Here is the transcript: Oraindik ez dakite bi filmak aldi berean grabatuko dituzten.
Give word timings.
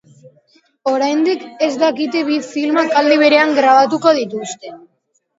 Oraindik 0.91 1.43
ez 1.67 1.69
dakite 1.83 2.23
bi 2.29 2.37
filmak 2.45 2.95
aldi 3.01 3.17
berean 3.25 3.53
grabatuko 3.59 4.15
dituzten. 4.21 4.81